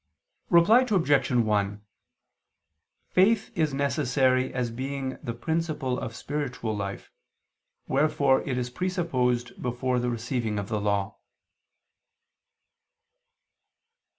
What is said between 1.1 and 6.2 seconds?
1: Faith is necessary as being the principle of